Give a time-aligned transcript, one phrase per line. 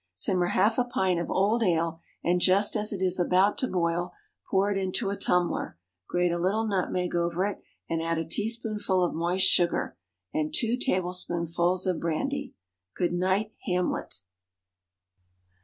[0.15, 4.13] Simmer half a pint of old ale, and just as it is about to boil
[4.49, 5.77] pour it into a tumbler,
[6.09, 9.95] grate a little nutmeg over it, and add a teaspoonful of moist sugar,
[10.33, 12.55] and two tablespoonfuls of brandy.
[12.95, 14.21] Good night, Hamlet!